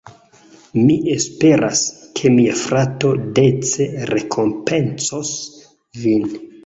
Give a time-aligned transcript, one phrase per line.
[0.85, 1.81] Mi esperas,
[2.21, 5.35] ke mia frato dece rekompencos
[6.05, 6.27] vin.